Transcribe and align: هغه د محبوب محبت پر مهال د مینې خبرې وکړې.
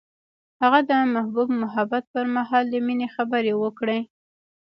هغه 0.61 0.79
د 0.89 0.91
محبوب 1.15 1.49
محبت 1.61 2.03
پر 2.13 2.25
مهال 2.35 2.63
د 2.69 2.75
مینې 2.85 3.07
خبرې 3.15 3.53
وکړې. 3.63 3.99